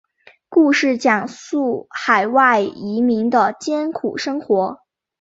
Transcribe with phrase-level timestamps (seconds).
[0.49, 4.79] 故事讲述海外移民的艰苦生活。